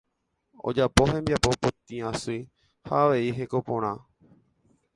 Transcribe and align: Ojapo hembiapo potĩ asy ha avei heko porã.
Ojapo 0.69 1.01
hembiapo 1.09 1.49
potĩ 1.65 1.95
asy 2.11 2.37
ha 2.89 2.95
avei 3.05 3.31
heko 3.41 3.57
porã. 3.69 3.91